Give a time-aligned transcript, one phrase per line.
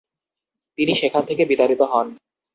[0.77, 2.07] তিনি সেখান থেকে বিতাড়িত হন।